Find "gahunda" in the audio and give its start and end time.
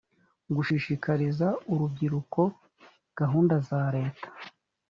3.19-3.55